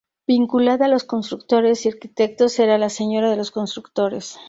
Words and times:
Vinculada 0.27 0.85
a 0.85 0.87
los 0.87 1.03
constructores 1.03 1.85
y 1.85 1.89
arquitectos, 1.89 2.57
era 2.57 2.79
la 2.79 2.89
"Señora 2.89 3.29
de 3.29 3.37
los 3.37 3.51
constructores". 3.51 4.39